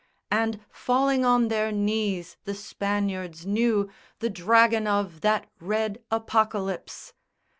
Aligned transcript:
And, 0.31 0.61
falling 0.71 1.23
on 1.23 1.47
their 1.47 1.71
knees, 1.71 2.35
the 2.45 2.55
Spaniards 2.55 3.45
knew 3.45 3.91
The 4.17 4.31
Dragon 4.31 4.87
of 4.87 5.21
that 5.21 5.47
red 5.59 6.01
Apocalypse. 6.09 7.13